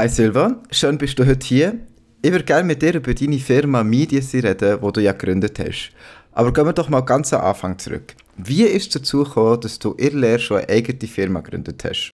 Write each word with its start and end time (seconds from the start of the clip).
Hi 0.00 0.08
Silvan, 0.08 0.62
schön 0.70 0.96
bist 0.96 1.18
du 1.18 1.26
heute 1.26 1.46
hier. 1.46 1.78
Ich 2.22 2.32
würde 2.32 2.46
gerne 2.46 2.64
mit 2.64 2.80
dir 2.80 2.94
über 2.94 3.12
deine 3.12 3.38
Firma 3.38 3.84
Mediasi 3.84 4.38
reden, 4.38 4.80
die 4.80 4.92
du 4.92 5.00
ja 5.02 5.12
gegründet 5.12 5.58
hast. 5.58 5.92
Aber 6.32 6.54
gehen 6.54 6.64
wir 6.64 6.72
doch 6.72 6.88
mal 6.88 7.02
ganz 7.02 7.34
am 7.34 7.42
Anfang 7.42 7.78
zurück. 7.78 8.14
Wie 8.38 8.62
ist 8.62 8.86
es 8.86 9.02
dazu 9.02 9.24
gekommen, 9.24 9.60
dass 9.60 9.78
du 9.78 9.92
in 9.92 10.18
Lehre 10.18 10.38
schon 10.38 10.56
eine 10.56 10.70
eigene 10.70 11.06
Firma 11.06 11.40
gegründet 11.40 11.84
hast? 11.84 12.12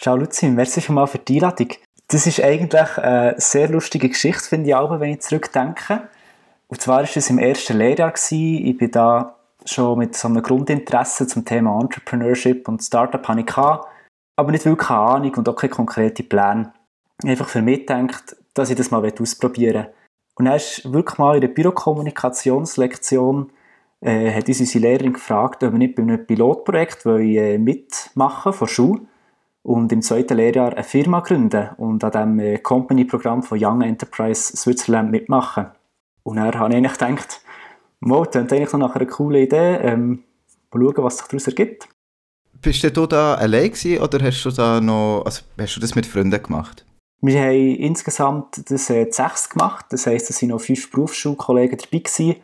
Ciao 0.00 0.16
Luzi, 0.16 0.48
merci 0.48 0.80
schon 0.80 0.96
mal 0.96 1.06
für 1.06 1.18
die 1.18 1.36
Einladung. 1.36 1.68
Das 2.08 2.26
ist 2.26 2.42
eigentlich 2.42 2.98
eine 2.98 3.36
sehr 3.38 3.68
lustige 3.68 4.08
Geschichte, 4.08 4.42
finde 4.42 4.70
ich 4.70 4.74
auch, 4.74 4.98
wenn 4.98 5.12
ich 5.12 5.20
zurückdenke. 5.20 6.08
Und 6.66 6.80
zwar 6.80 7.04
war 7.04 7.16
es 7.16 7.30
im 7.30 7.38
ersten 7.38 7.78
Lehrjahr. 7.78 8.14
Ich 8.32 8.76
bin 8.76 8.90
da 8.90 9.36
schon 9.64 9.96
mit 9.96 10.16
so 10.16 10.26
einem 10.26 10.42
Grundinteresse 10.42 11.28
zum 11.28 11.44
Thema 11.44 11.80
Entrepreneurship 11.80 12.66
und 12.66 12.82
Startup 12.82 13.24
aber 13.28 14.52
nicht 14.52 14.64
wirklich 14.64 14.90
eine 14.90 14.98
Ahnung 14.98 15.34
und 15.34 15.48
auch 15.48 15.54
keine 15.54 15.70
konkreten 15.70 16.28
Pläne 16.28 16.72
einfach 17.24 17.48
für 17.48 17.62
mich 17.62 17.80
gedacht, 17.80 18.36
dass 18.54 18.70
ich 18.70 18.76
das 18.76 18.90
mal 18.90 19.04
ausprobieren 19.20 19.84
will. 19.84 19.92
Und 20.36 20.44
dann 20.44 20.56
ist 20.56 20.92
wirklich 20.92 21.18
mal 21.18 21.34
in 21.34 21.40
der 21.40 21.48
Bürokommunikationslektion 21.48 23.50
äh, 24.00 24.32
hat 24.32 24.48
uns 24.48 24.60
unsere 24.60 24.82
Lehrerin 24.82 25.12
gefragt, 25.12 25.64
ob 25.64 25.72
wir 25.72 25.78
nicht 25.78 25.96
bei 25.96 26.02
einem 26.02 26.24
Pilotprojekt 26.24 27.04
wollen, 27.04 27.34
äh, 27.34 27.58
mitmachen 27.58 28.52
von 28.52 28.68
Schule 28.68 29.00
und 29.62 29.92
im 29.92 30.02
zweiten 30.02 30.36
Lehrjahr 30.36 30.72
eine 30.72 30.84
Firma 30.84 31.20
gründen 31.20 31.70
und 31.78 32.04
an 32.04 32.12
dem 32.12 32.38
äh, 32.38 32.58
Company-Programm 32.58 33.42
von 33.42 33.58
Young 33.60 33.82
Enterprise 33.82 34.56
Switzerland 34.56 35.10
mitmachen. 35.10 35.66
Und 36.22 36.36
dann 36.36 36.54
habe 36.54 36.70
ich 36.70 36.76
eigentlich 36.76 36.92
gedacht, 36.92 37.40
das 38.00 38.28
ist 38.28 38.52
eigentlich 38.52 38.72
noch 38.72 38.78
nach 38.78 38.94
einer 38.94 39.06
coolen 39.06 39.42
Idee, 39.42 39.78
ähm, 39.82 40.22
mal 40.72 40.80
schauen, 40.80 41.04
was 41.04 41.18
sich 41.18 41.26
daraus 41.26 41.46
ergibt. 41.48 41.88
Bist 42.60 42.84
du 42.84 43.06
da 43.06 43.34
allein 43.34 43.70
gewesen, 43.70 44.02
oder 44.02 44.24
hast 44.24 44.44
du, 44.44 44.50
da 44.50 44.80
noch, 44.80 45.22
also 45.24 45.42
hast 45.58 45.76
du 45.76 45.80
das 45.80 45.94
mit 45.94 46.06
Freunden 46.06 46.42
gemacht? 46.42 46.84
Wir 47.20 47.40
haben 47.40 47.74
insgesamt 47.76 48.70
das 48.70 48.90
äh, 48.90 49.10
sechs 49.10 49.50
gemacht, 49.50 49.86
das 49.90 50.06
heisst, 50.06 50.30
es 50.30 50.40
waren 50.40 50.50
noch 50.50 50.60
fünf 50.60 50.90
Berufsschulkollegen 50.90 51.78
dabei. 51.78 51.98
Gewesen. 51.98 52.36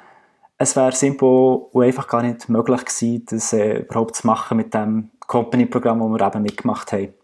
Es 0.59 0.77
wäre 0.77 0.93
simpel 0.93 1.29
und 1.73 1.83
einfach 1.83 2.09
gar 2.09 2.23
nicht 2.23 2.49
möglich 2.49 2.85
gewesen, 2.85 3.25
das 3.29 3.53
äh, 3.53 3.79
überhaupt 3.81 4.17
zu 4.17 4.27
machen 4.27 4.57
mit 4.57 4.75
dem 4.75 5.11
Company-Programm, 5.27 6.01
das 6.01 6.21
wir 6.21 6.27
eben 6.27 6.43
mitgemacht 6.43 6.93
haben. 6.93 7.15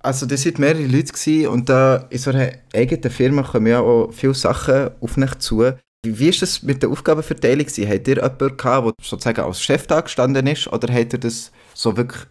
Also 0.00 0.26
das 0.26 0.44
waren 0.44 0.54
mehrere 0.58 0.86
Leute 0.86 1.12
gewesen, 1.12 1.48
und 1.48 1.68
da 1.68 2.06
in 2.10 2.18
so 2.18 2.30
einer 2.30 2.52
eigenen 2.74 3.10
Firma 3.10 3.42
kommen 3.42 3.68
ja 3.68 3.80
auch 3.80 4.10
viele 4.12 4.34
Sachen 4.34 4.90
auf 5.00 5.16
mich 5.16 5.34
zu. 5.36 5.72
Wie 6.04 6.26
war 6.26 6.40
das 6.40 6.62
mit 6.62 6.82
der 6.82 6.90
Aufgabenverteilung? 6.90 7.66
Habt 7.66 8.08
ihr 8.08 8.16
jemanden 8.16 8.56
gehabt, 8.56 8.98
der 8.98 9.06
sozusagen 9.06 9.42
als 9.42 9.62
Chef 9.62 9.86
da 9.86 10.00
gestanden 10.00 10.46
ist, 10.46 10.66
oder 10.66 10.92
habt 10.92 11.12
ihr 11.12 11.20
das 11.20 11.52
so 11.74 11.96
wirklich 11.96 12.26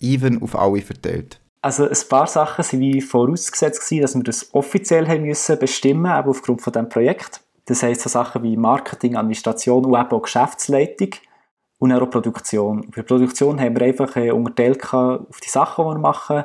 even 0.00 0.42
auf 0.42 0.56
alle 0.56 0.82
verteilt? 0.82 1.40
Also 1.62 1.84
ein 1.84 2.08
paar 2.08 2.26
Sachen 2.26 2.64
waren 2.64 2.80
wie 2.80 3.00
vorausgesetzt 3.00 3.80
gewesen, 3.80 4.02
dass 4.02 4.14
wir 4.14 4.22
das 4.22 4.54
offiziell 4.54 5.06
haben 5.06 5.24
müssen 5.24 5.58
bestimmen, 5.58 6.06
aber 6.06 6.30
aufgrund 6.30 6.62
von 6.62 6.72
diesem 6.72 6.88
Projekt. 6.88 7.42
Das 7.66 7.82
heisst 7.82 8.00
so 8.00 8.08
Sachen 8.08 8.42
wie 8.42 8.56
Marketing, 8.56 9.16
Administration 9.16 9.84
und 9.84 9.94
eben 9.94 10.10
auch 10.10 10.22
Geschäftsleitung 10.22 11.10
und 11.78 11.92
auch 11.92 12.08
Produktion. 12.08 12.90
Bei 12.94 13.02
Produktion 13.02 13.60
haben 13.60 13.76
wir 13.78 13.86
einfach 13.86 14.16
äh, 14.16 14.30
unterteilt 14.30 14.82
auf 14.92 15.40
die 15.42 15.48
Sachen, 15.48 15.84
die 15.84 15.90
wir 15.90 15.98
machen. 15.98 16.44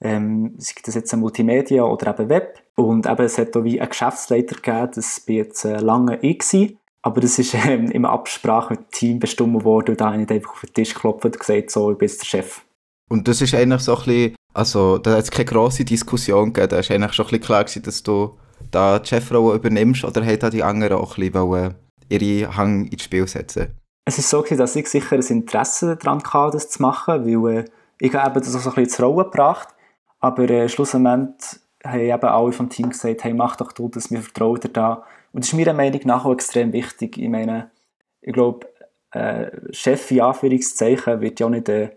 Ähm, 0.00 0.54
sei 0.58 0.74
das 0.84 0.94
jetzt 0.94 1.14
ein 1.14 1.20
Multimedia 1.20 1.84
oder 1.84 2.10
eben 2.10 2.28
Web. 2.28 2.62
Und 2.74 3.06
eben, 3.06 3.24
es 3.24 3.38
hat 3.38 3.56
auch 3.56 3.64
wie 3.64 3.80
einen 3.80 3.88
Geschäftsleiter 3.88 4.56
gegeben, 4.56 4.90
das 4.94 5.26
war 5.26 5.34
jetzt 5.34 5.64
äh, 5.64 5.78
lange 5.78 6.18
ich 6.20 6.40
gewesen. 6.40 6.78
Aber 7.02 7.20
das 7.20 7.38
ist 7.38 7.54
ähm, 7.66 7.90
in 7.90 8.04
Absprache 8.04 8.74
mit 8.74 8.80
dem 8.80 8.90
Team 8.90 9.18
bestimmt 9.20 9.64
worden 9.64 9.92
und 9.92 10.00
da 10.00 10.06
habe 10.06 10.16
ich 10.16 10.20
nicht 10.20 10.32
einfach 10.32 10.52
auf 10.52 10.60
den 10.60 10.74
Tisch 10.74 10.92
geklopft 10.92 11.24
und 11.24 11.38
gesagt, 11.38 11.70
so, 11.70 11.92
ich 11.92 11.98
bin 11.98 12.08
jetzt 12.08 12.20
der 12.20 12.26
Chef. 12.26 12.62
Und 13.08 13.28
das 13.28 13.40
ist 13.40 13.54
eigentlich 13.54 13.82
so 13.82 13.96
ein 13.96 14.04
bisschen 14.04 14.35
also, 14.56 14.96
da 14.96 15.12
hat 15.12 15.24
es 15.24 15.30
keine 15.30 15.44
grosse 15.44 15.84
Diskussion 15.84 16.50
gegeben. 16.50 16.70
Da 16.70 16.76
war 16.76 16.90
eigentlich 16.90 17.12
schon 17.12 17.26
ein 17.26 17.28
bisschen 17.28 17.44
klar, 17.44 17.64
gewesen, 17.64 17.82
dass 17.82 18.02
du 18.02 18.38
da 18.70 18.98
die 18.98 19.06
Chefrolle 19.06 19.54
übernimmst 19.54 20.02
oder 20.02 20.24
haben 20.24 20.38
da 20.38 20.48
die 20.48 20.62
anderen 20.62 20.96
auch 20.96 21.18
ein 21.18 21.30
bisschen 21.30 21.74
ihre 22.08 22.56
Hang 22.56 22.86
ins 22.86 23.02
Spiel 23.02 23.28
setzen 23.28 23.74
Es 24.06 24.18
ist 24.18 24.30
so, 24.30 24.40
gewesen, 24.40 24.56
dass 24.56 24.74
ich 24.74 24.88
sicher 24.88 25.16
ein 25.16 25.22
Interesse 25.22 25.96
daran 25.96 26.22
hatte, 26.24 26.56
das 26.56 26.70
zu 26.70 26.80
machen, 26.80 27.26
weil 27.26 27.58
äh, 27.58 27.64
ich 27.98 28.14
habe 28.14 28.40
das 28.40 28.56
auch 28.56 28.60
so 28.60 28.70
ein 28.70 28.76
bisschen 28.76 28.96
zur 28.96 29.06
Rolle 29.06 29.24
gebracht. 29.24 29.68
Aber 30.20 30.48
äh, 30.48 30.70
schlussendlich 30.70 31.60
haben 31.84 32.00
eben 32.00 32.24
alle 32.24 32.52
vom 32.52 32.70
Team 32.70 32.88
gesagt, 32.88 33.24
hey, 33.24 33.34
mach 33.34 33.56
doch 33.56 33.72
du 33.72 33.90
das, 33.90 34.10
wir 34.10 34.22
vertrauen 34.22 34.60
dir 34.60 34.70
da. 34.70 35.04
Und 35.34 35.44
das 35.44 35.52
ist 35.52 35.58
meiner 35.58 35.74
Meinung 35.74 36.00
nach 36.04 36.24
auch 36.24 36.32
extrem 36.32 36.72
wichtig. 36.72 37.18
Ich 37.18 37.28
meine, 37.28 37.70
ich 38.22 38.32
glaube, 38.32 38.66
äh, 39.10 39.50
Chef 39.70 40.10
in 40.10 40.22
Anführungszeichen 40.22 41.20
wird 41.20 41.40
ja 41.40 41.46
auch 41.46 41.50
nicht... 41.50 41.68
Äh, 41.68 41.90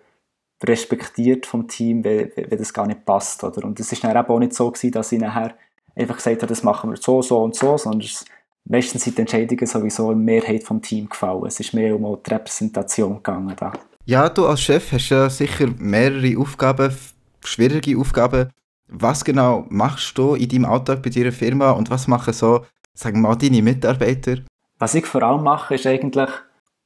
respektiert 0.63 1.45
vom 1.45 1.67
Team, 1.67 2.03
wenn, 2.03 2.31
wenn 2.35 2.57
das 2.57 2.73
gar 2.73 2.87
nicht 2.87 3.05
passt. 3.05 3.43
Oder? 3.43 3.63
Und 3.65 3.79
es 3.79 4.03
war 4.03 4.13
dann 4.13 4.25
auch 4.25 4.39
nicht 4.39 4.53
so, 4.53 4.69
gewesen, 4.69 4.91
dass 4.91 5.11
ich 5.11 5.19
nachher 5.19 5.55
einfach 5.95 6.17
gesagt 6.17 6.37
habe, 6.41 6.47
das 6.47 6.63
machen 6.63 6.91
wir 6.91 6.97
so, 6.97 7.21
so 7.21 7.43
und 7.43 7.55
so, 7.55 7.77
sondern 7.77 8.01
es, 8.01 8.25
meistens 8.65 9.03
sind 9.03 9.17
die 9.17 9.21
Entscheidungen 9.21 9.65
sowieso 9.65 10.11
in 10.11 10.23
Mehrheit 10.23 10.63
vom 10.63 10.81
Team 10.81 11.09
gefallen. 11.09 11.45
Es 11.45 11.59
ist 11.59 11.73
mehr 11.73 11.95
um 11.95 12.17
die 12.25 12.29
Repräsentation 12.29 13.15
gegangen. 13.15 13.55
Da. 13.57 13.73
Ja, 14.05 14.29
du 14.29 14.45
als 14.45 14.61
Chef 14.61 14.91
hast 14.91 15.09
ja 15.09 15.29
sicher 15.29 15.67
mehrere 15.77 16.37
Aufgaben, 16.39 16.95
schwierige 17.43 17.97
Aufgaben. 17.97 18.49
Was 18.87 19.23
genau 19.23 19.65
machst 19.69 20.17
du 20.17 20.33
in 20.35 20.49
deinem 20.49 20.65
Alltag 20.65 21.03
bei 21.03 21.09
deiner 21.09 21.31
Firma 21.31 21.71
und 21.71 21.89
was 21.89 22.07
machen 22.07 22.33
so, 22.33 22.65
sagen 22.93 23.21
wir 23.21 23.29
mal, 23.29 23.35
deine 23.35 23.61
Mitarbeiter? 23.61 24.37
Was 24.79 24.95
ich 24.95 25.05
vor 25.05 25.21
allem 25.21 25.43
mache, 25.43 25.75
ist 25.75 25.85
eigentlich 25.85 26.29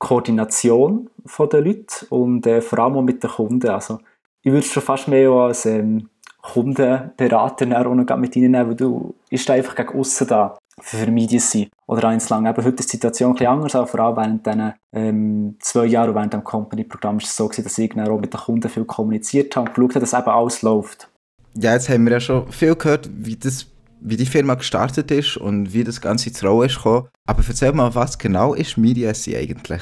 Koordination 0.04 1.10
der 1.52 1.62
Leute 1.62 2.06
und 2.10 2.46
äh, 2.46 2.62
vor 2.62 2.80
allem 2.80 2.98
auch 2.98 3.02
mit 3.02 3.24
den 3.24 3.30
Kunden. 3.30 3.70
Also, 3.70 4.00
ich 4.42 4.52
würde 4.52 4.66
es 4.66 4.72
schon 4.72 4.84
fast 4.84 5.08
mehr 5.08 5.30
als 5.30 5.66
ähm, 5.66 6.10
Kundenberater 6.42 7.88
auch 7.88 7.96
mit 8.18 8.36
reinnehmen, 8.36 8.68
weil 8.68 8.76
du 8.76 9.16
bist 9.30 9.50
einfach 9.50 9.76
gegen 9.76 9.98
außen 9.98 10.28
da 10.28 10.58
für 10.82 11.10
Medien 11.10 11.40
sein. 11.40 11.70
Oder 11.88 12.10
eins 12.10 12.30
lang. 12.30 12.46
Eben, 12.46 12.66
heute 12.66 12.80
ist 12.80 12.92
die 12.92 12.98
Situation 12.98 13.32
ein 13.32 13.36
bisschen 13.36 13.52
anders, 13.52 13.76
aber 13.76 13.88
vor 13.88 14.00
allem 14.02 14.18
während 14.18 14.46
diesen 14.46 14.74
ähm, 14.92 15.56
zwei 15.60 15.86
Jahren 15.86 16.14
während 16.14 16.34
dem 16.34 16.44
Company-Programm 16.44 17.16
war 17.16 17.24
es 17.24 17.36
so, 17.36 17.48
gewesen, 17.48 17.64
dass 17.64 17.78
ich 17.78 17.92
auch 17.98 18.20
mit 18.20 18.34
den 18.34 18.40
Kunden 18.40 18.70
viel 18.70 18.86
kommuniziert 18.86 19.56
habe 19.56 19.70
und 19.70 19.74
geschaut 19.74 19.96
habe, 19.96 20.00
dass 20.02 20.14
eben 20.14 20.28
alles 20.28 20.62
läuft. 20.62 21.08
Ja, 21.56 21.74
jetzt 21.74 21.88
haben 21.88 22.04
wir 22.06 22.14
ja 22.14 22.20
schon 22.20 22.52
viel 22.52 22.76
gehört, 22.76 23.10
wie 23.14 23.38
das 23.38 23.68
wie 24.04 24.18
die 24.18 24.26
Firma 24.26 24.56
gestartet 24.56 25.12
ist 25.12 25.38
und 25.38 25.74
wie 25.74 25.84
das 25.84 26.02
Ganze 26.02 26.30
ins 26.30 26.44
Rollen 26.44 26.70
ist 26.70 26.78
gekommen. 26.78 27.08
Aber 27.26 27.44
erzähl 27.48 27.72
mal, 27.72 27.96
was 27.96 28.18
genau 28.18 28.54
ist 28.54 28.78
MediaSci 28.78 29.36
eigentlich? 29.36 29.82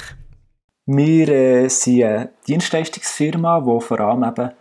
Wir 0.85 1.29
äh, 1.29 1.67
sind 1.69 2.03
eine 2.03 2.29
Dienstleistungsfirma, 2.47 3.61
die 3.61 3.85
vor 3.85 3.99
allem 3.99 4.23
eben 4.23 4.51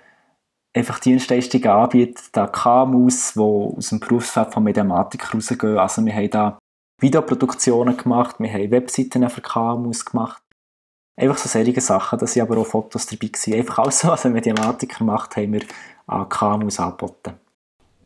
einfach 0.75 1.01
Dienstleistungen 1.01 1.69
anbietet, 1.69 2.25
da 2.33 2.47
KMUs, 2.47 3.35
die 3.35 3.41
aus 3.41 3.89
dem 3.91 4.01
Berufsfeld 4.01 4.53
von 4.53 4.63
Mediamatik 4.63 5.35
rausgehen. 5.35 5.79
Also 5.79 6.05
wir 6.05 6.15
haben 6.15 6.31
da 6.31 6.59
Videoproduktionen 7.01 7.97
gemacht, 7.97 8.37
wir 8.39 8.53
haben 8.53 8.71
Webseiten 8.71 9.29
für 9.29 9.41
KMUs 9.41 10.05
gemacht. 10.05 10.43
Einfach 11.17 11.39
so 11.39 11.49
solche 11.49 11.81
Sachen, 11.81 12.19
da 12.19 12.27
sind 12.27 12.43
aber 12.43 12.59
auch 12.59 12.67
Fotos 12.67 13.07
dabei 13.07 13.27
gewesen. 13.27 13.55
Einfach 13.55 13.81
alles, 13.81 14.07
was 14.07 14.25
ein 14.25 14.33
Mediamatiker 14.33 15.05
macht, 15.05 15.37
haben 15.37 15.53
wir 15.53 15.63
an 16.07 16.29
KMUs 16.29 16.79
angeboten. 16.79 17.35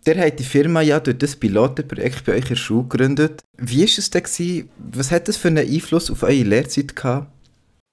Der 0.06 0.26
hat 0.26 0.38
die 0.38 0.44
Firma 0.44 0.82
ja 0.82 1.00
durch 1.00 1.18
das 1.18 1.36
Pilotenprojekt 1.36 2.26
bei 2.26 2.32
euch 2.32 2.42
in 2.42 2.48
der 2.48 2.56
Schule 2.56 2.86
gegründet. 2.88 3.42
Wie 3.56 3.80
war 3.80 3.86
es 3.86 4.10
denn? 4.10 4.68
Was 4.78 5.10
hat 5.10 5.28
das 5.28 5.36
für 5.36 5.48
einen 5.48 5.66
Einfluss 5.66 6.10
auf 6.10 6.22
eure 6.22 6.42
Lehrzeit 6.42 6.94
gehabt? 6.94 7.28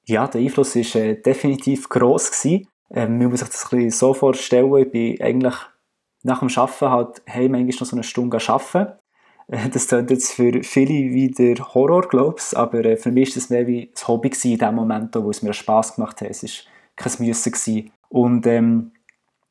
Ja, 0.05 0.27
der 0.27 0.41
Einfluss 0.41 0.75
war 0.75 1.01
äh, 1.01 1.15
definitiv 1.21 1.87
gross. 1.87 2.31
Gewesen. 2.31 2.67
Ähm, 2.89 3.17
man 3.17 3.29
muss 3.29 3.39
sich 3.39 3.49
das 3.49 3.71
ein 3.71 3.89
so 3.91 4.13
vorstellen, 4.13 4.75
ich 4.75 4.91
bin 4.91 5.21
eigentlich 5.21 5.55
nach 6.23 6.39
dem 6.39 6.49
Arbeiten 6.49 6.89
halt 6.89 7.21
heim 7.29 7.51
noch 7.51 7.85
so 7.85 7.95
eine 7.95 8.03
Stunde 8.03 8.37
arbeiten. 8.45 8.93
Äh, 9.47 9.69
das 9.69 9.87
klingt 9.87 10.11
jetzt 10.11 10.33
für 10.33 10.63
viele 10.63 11.13
wie 11.13 11.29
der 11.29 11.55
Horror, 11.73 12.07
glaube 12.07 12.39
ich, 12.39 12.57
aber 12.57 12.83
äh, 12.83 12.97
für 12.97 13.11
mich 13.11 13.29
war 13.29 13.35
das 13.35 13.49
mehr 13.49 13.67
wie 13.67 13.83
ein 13.83 14.07
Hobby 14.07 14.31
in 14.43 14.57
dem 14.57 14.75
Moment, 14.75 15.15
wo 15.15 15.29
es 15.29 15.41
mir 15.41 15.53
Spass 15.53 15.95
gemacht 15.95 16.21
hat. 16.21 16.29
Es 16.29 16.43
war 16.43 16.49
kein 16.95 17.25
Müssen. 17.25 17.51
Gewesen. 17.51 17.91
Und 18.09 18.45
ähm, 18.47 18.91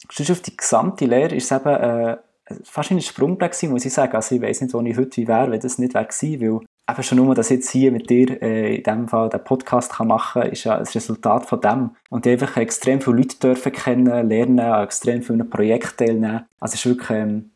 auf 0.06 0.40
die 0.42 0.56
gesamte 0.56 1.06
Lehre 1.06 1.34
ist 1.34 1.50
es 1.50 1.58
eben 1.58 1.74
äh, 1.74 2.16
fast 2.64 2.90
ein 2.90 3.00
Sprungbrett 3.00 3.52
gewesen, 3.52 3.72
muss 3.72 3.84
ich 3.84 3.92
sagen. 3.92 4.14
Also 4.14 4.34
ich 4.34 4.42
weiß 4.42 4.60
nicht, 4.62 4.74
wo 4.74 4.80
ich 4.80 4.96
heute 4.96 5.26
wäre, 5.26 5.50
wenn 5.50 5.60
das 5.60 5.78
nicht 5.78 5.94
wäre 5.94 6.06
gewesen, 6.06 6.40
weil 6.40 6.66
eben 6.90 7.02
schon 7.02 7.18
nur, 7.18 7.34
dass 7.34 7.50
ich 7.50 7.58
jetzt 7.58 7.70
hier 7.70 7.92
mit 7.92 8.10
dir 8.10 8.42
äh, 8.42 8.76
in 8.76 8.82
dem 8.82 9.08
Fall 9.08 9.28
den 9.28 9.44
Podcast 9.44 9.92
kann 9.92 10.08
machen 10.08 10.42
kann, 10.42 10.52
ist 10.52 10.64
ja 10.64 10.78
das 10.78 10.94
Resultat 10.94 11.46
von 11.46 11.60
dem. 11.60 11.90
Und 12.08 12.26
ich 12.26 12.32
einfach 12.32 12.56
extrem 12.56 13.00
viele 13.00 13.16
Leute 13.16 13.38
dürfen 13.38 13.72
kennen, 13.72 14.28
lernen, 14.28 14.60
an 14.60 14.84
extrem 14.84 15.22
vielen 15.22 15.48
Projekten 15.48 15.96
teilnehmen. 15.96 16.46
Also 16.58 16.74
es 16.74 16.80
ist 16.80 16.86
wirklich 16.86 17.10
ähm, 17.10 17.50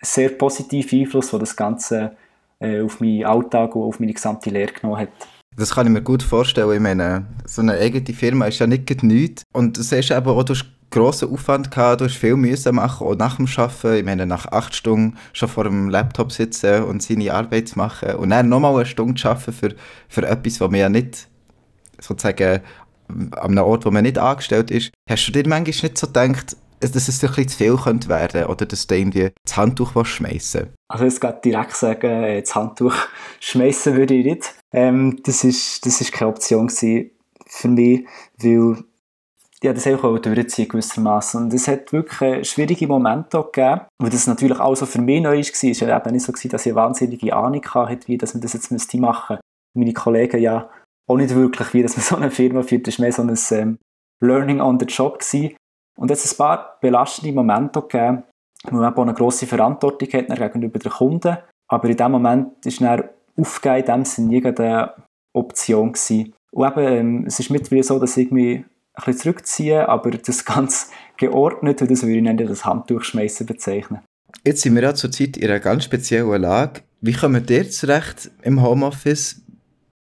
ein 0.00 0.02
sehr 0.02 0.30
positiver 0.30 0.96
Einfluss, 0.96 1.30
der 1.30 1.40
das 1.40 1.56
Ganze 1.56 2.16
äh, 2.60 2.80
auf 2.80 3.00
meinen 3.00 3.24
Alltag 3.24 3.74
und 3.74 3.82
auf 3.82 4.00
meine 4.00 4.12
gesamte 4.12 4.50
Lehre 4.50 4.72
genommen 4.72 5.00
hat. 5.00 5.37
Das 5.58 5.74
kann 5.74 5.88
ich 5.88 5.92
mir 5.92 6.02
gut 6.02 6.22
vorstellen. 6.22 6.72
Ich 6.72 6.80
meine, 6.80 7.26
so 7.44 7.60
eine 7.62 7.72
eigene 7.72 8.14
Firma 8.14 8.46
ist 8.46 8.60
ja 8.60 8.68
nicht 8.68 9.02
nichts. 9.02 9.42
Und 9.52 9.76
du 9.76 9.82
siehst 9.82 10.12
eben 10.12 10.28
auch, 10.28 10.44
du 10.44 10.54
hast 10.54 10.66
grossen 10.90 11.30
Aufwand 11.32 11.72
gehabt, 11.72 12.00
du 12.00 12.04
hast 12.04 12.14
viel 12.14 12.36
müssen 12.36 12.76
machen, 12.76 13.06
auch 13.06 13.16
nach 13.16 13.36
dem 13.36 13.48
Arbeiten. 13.56 13.96
Ich 13.96 14.04
meine, 14.04 14.24
nach 14.24 14.46
acht 14.46 14.76
Stunden 14.76 15.18
schon 15.32 15.48
vor 15.48 15.64
dem 15.64 15.90
Laptop 15.90 16.30
sitzen 16.30 16.84
und 16.84 17.02
seine 17.02 17.34
Arbeit 17.34 17.74
machen 17.74 18.14
und 18.14 18.30
dann 18.30 18.48
nochmal 18.48 18.74
eine 18.76 18.86
Stunde 18.86 19.20
arbeiten 19.28 19.52
für, 19.52 19.74
für 20.08 20.26
etwas, 20.26 20.60
was 20.60 20.70
man 20.70 20.80
ja 20.80 20.88
nicht 20.88 21.28
sozusagen 21.98 22.60
an 23.08 23.32
einem 23.32 23.64
Ort, 23.64 23.84
wo 23.84 23.90
man 23.90 24.04
nicht 24.04 24.18
angestellt 24.18 24.70
ist. 24.70 24.92
Hast 25.08 25.26
du 25.26 25.32
dir 25.32 25.48
manchmal 25.48 25.82
nicht 25.82 25.98
so 25.98 26.06
gedacht, 26.06 26.56
dass 26.80 27.08
es 27.08 27.22
ein 27.22 27.28
bisschen 27.28 27.48
zu 27.48 27.56
viel 27.56 27.76
könnte 27.76 28.08
werden 28.08 28.44
oder 28.46 28.66
dass 28.66 28.86
du 28.86 28.96
irgendwie 28.96 29.30
das 29.44 29.56
Handtuch 29.56 30.04
schmeißen 30.04 30.68
Also 30.88 31.04
jetzt 31.04 31.20
gerade 31.20 31.40
direkt 31.44 31.76
sagen, 31.76 32.24
äh, 32.24 32.40
das 32.40 32.54
Handtuch 32.54 32.94
schmeißen 33.40 33.96
würde 33.96 34.14
ich 34.14 34.24
nicht. 34.24 34.54
Ähm, 34.72 35.20
das, 35.24 35.44
ist, 35.44 35.84
das 35.86 36.00
ist 36.00 36.12
keine 36.12 36.30
Option 36.30 36.68
für 36.70 37.68
mich, 37.68 38.06
weil 38.42 38.76
ja, 39.62 39.72
das 39.72 39.86
auch 40.04 40.18
durchziehen 40.18 40.68
gewissermaßen. 40.68 41.42
Und 41.42 41.52
es 41.54 41.66
hat 41.66 41.92
wirklich 41.92 42.48
schwierige 42.48 42.86
Momente 42.86 43.42
gegeben, 43.42 43.82
weil 43.98 44.10
das 44.10 44.26
natürlich 44.26 44.60
auch 44.60 44.76
so 44.76 44.86
für 44.86 45.00
mich 45.00 45.20
neu 45.20 45.36
war. 45.36 45.70
Es 45.70 45.80
war 45.80 45.96
eben 45.96 46.12
nicht 46.12 46.24
so, 46.24 46.32
gewesen, 46.32 46.50
dass 46.50 46.66
ich 46.66 46.72
eine 46.72 46.80
wahnsinnige 46.80 47.34
Ahnung 47.34 47.64
hatte, 47.74 48.06
wie 48.06 48.18
dass 48.18 48.34
man 48.34 48.40
das 48.40 48.52
jetzt 48.52 48.70
machen 48.70 49.34
müsste. 49.34 49.40
Meine 49.76 49.92
Kollegen 49.92 50.40
ja 50.40 50.70
auch 51.08 51.16
nicht 51.16 51.34
wirklich, 51.34 51.74
wie 51.74 51.82
dass 51.82 51.96
man 51.96 52.04
so 52.04 52.16
eine 52.16 52.30
Firma 52.30 52.62
führt. 52.62 52.86
Das 52.86 52.98
war 52.98 53.04
mehr 53.04 53.12
so 53.12 53.22
ein 53.22 53.36
ähm, 53.50 53.78
Learning 54.20 54.60
on 54.60 54.78
the 54.78 54.86
Job. 54.86 55.18
Gewesen. 55.18 55.56
Und 55.98 56.10
es 56.10 56.24
hat 56.24 56.32
ein 56.32 56.36
paar 56.38 56.78
belastende 56.80 57.34
Momente 57.34 57.82
gegeben, 57.82 58.22
wo 58.70 58.76
man 58.76 58.94
eine 58.96 59.14
grosse 59.14 59.46
Verantwortung 59.46 60.08
hat 60.12 60.28
gegenüber 60.28 60.78
den 60.78 60.92
Kunden. 60.92 61.38
Aber 61.68 61.88
in 61.88 61.96
dem 61.96 62.12
Moment 62.12 62.64
ist 62.64 62.80
dann 62.80 63.04
aufgeben, 63.36 63.76
in 63.76 63.84
dem 63.84 64.04
Sinne 64.04 64.28
nie 64.28 64.44
eine 64.44 64.94
Option 65.34 65.92
gewesen. 65.92 66.34
Und 66.52 66.66
eben, 66.66 66.86
ähm, 66.86 67.24
es 67.26 67.38
ist 67.40 67.50
mittlerweile 67.50 67.82
so, 67.82 67.98
dass 67.98 68.16
ich 68.16 68.30
mich 68.30 68.58
ein 68.58 68.64
bisschen 68.94 69.18
zurückziehen, 69.18 69.86
aber 69.86 70.10
das 70.10 70.44
ganz 70.44 70.90
geordnet, 71.16 71.80
das 71.80 72.02
würde 72.02 72.16
ich 72.16 72.22
nennen, 72.22 72.46
das 72.46 72.64
Handtuchschmeißen 72.64 73.46
bezeichnen. 73.46 74.00
Jetzt 74.44 74.62
sind 74.62 74.74
wir 74.74 74.82
ja 74.82 74.94
zurzeit 74.94 75.36
in 75.36 75.50
einer 75.50 75.60
ganz 75.60 75.84
speziellen 75.84 76.40
Lage. 76.40 76.82
Wie 77.00 77.12
kommen 77.12 77.44
ihr 77.48 77.70
zurecht 77.70 78.30
im 78.42 78.62
Homeoffice? 78.62 79.42